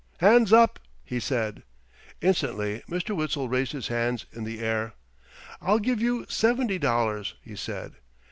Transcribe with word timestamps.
"Hands 0.17 0.51
up!" 0.51 0.79
he 1.05 1.19
said. 1.19 1.61
Instantly 2.21 2.81
Mr. 2.89 3.15
Witzel 3.15 3.47
raised 3.47 3.73
his 3.73 3.89
hands 3.89 4.25
in 4.33 4.45
the 4.45 4.59
air. 4.59 4.95
"I'll 5.61 5.77
give 5.77 6.01
you 6.01 6.25
seventy 6.27 6.79
dollars," 6.79 7.35
he 7.43 7.55
said. 7.55 7.93